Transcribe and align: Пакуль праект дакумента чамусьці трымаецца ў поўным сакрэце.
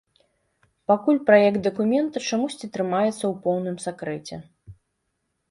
Пакуль 0.91 1.19
праект 1.27 1.59
дакумента 1.67 2.23
чамусьці 2.29 2.71
трымаецца 2.79 3.11
ў 3.27 3.33
поўным 3.45 3.77
сакрэце. 3.87 4.35